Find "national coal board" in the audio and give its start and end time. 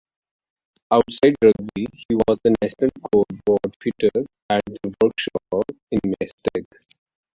2.63-3.75